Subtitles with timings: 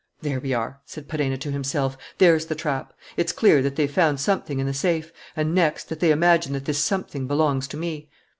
[0.23, 1.95] "There we are," said Perenna to himself.
[2.17, 2.91] "There's the trap.
[3.17, 6.65] It's clear that they've found something in the safe, and next, that they imagine that
[6.65, 8.09] this something belongs to me.